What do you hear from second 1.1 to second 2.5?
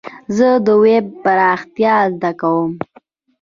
پراختيا زده